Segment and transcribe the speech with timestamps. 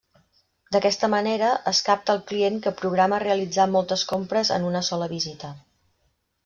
[0.75, 5.57] D'aquesta manera, es capta al client que programa realitzar moltes compres en una sola visita.